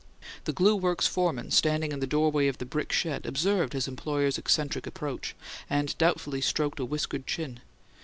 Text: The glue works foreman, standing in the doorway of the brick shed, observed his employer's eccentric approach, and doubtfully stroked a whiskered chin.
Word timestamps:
The 0.45 0.51
glue 0.51 0.75
works 0.75 1.05
foreman, 1.05 1.51
standing 1.51 1.91
in 1.91 1.99
the 1.99 2.07
doorway 2.07 2.47
of 2.47 2.57
the 2.57 2.65
brick 2.65 2.91
shed, 2.91 3.27
observed 3.27 3.73
his 3.73 3.87
employer's 3.87 4.39
eccentric 4.39 4.87
approach, 4.87 5.35
and 5.69 5.95
doubtfully 5.99 6.41
stroked 6.41 6.79
a 6.79 6.85
whiskered 6.85 7.27
chin. 7.27 7.59